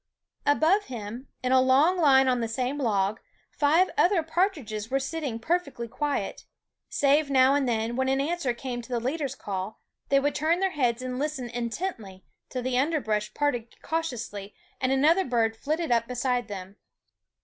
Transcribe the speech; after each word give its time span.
Above 0.47 0.85
him, 0.85 1.27
in 1.43 1.51
a 1.51 1.61
long 1.61 1.95
line 1.95 2.27
on 2.27 2.41
the 2.41 2.47
same 2.47 2.79
log, 2.79 3.19
five 3.51 3.87
other 3.99 4.23
partridges 4.23 4.89
were 4.89 4.99
sitting 4.99 5.37
perfectly 5.37 5.87
quiet, 5.87 6.43
save 6.89 7.29
now 7.29 7.53
and 7.53 7.69
then, 7.69 7.95
when 7.95 8.09
an 8.09 8.19
answer 8.19 8.51
came 8.51 8.81
to 8.81 8.89
the 8.89 8.99
leader's 8.99 9.35
call, 9.35 9.79
they 10.09 10.19
would 10.19 10.33
turn 10.33 10.59
their 10.59 10.71
heads 10.71 11.03
and 11.03 11.19
listen 11.19 11.47
intently 11.51 12.25
till 12.49 12.63
the 12.63 12.79
under 12.79 12.99
brush 12.99 13.31
parted 13.35 13.79
cautiously 13.83 14.55
and 14.79 14.91
another 14.91 15.23
bird 15.23 15.55
flitted 15.55 15.91
up 15.91 16.07
beside 16.07 16.47
them. 16.47 16.77